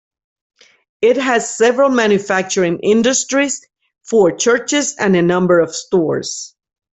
[1.03, 3.61] It has several manufacturing industries,
[4.03, 6.55] four churches and a number of stores.